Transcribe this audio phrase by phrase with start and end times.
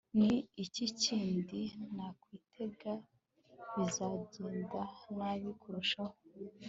[0.17, 0.33] ni
[0.63, 1.59] iki kindi
[1.95, 2.91] nakwitega;
[3.75, 4.81] bizagenda
[5.17, 6.15] nabi kurushaho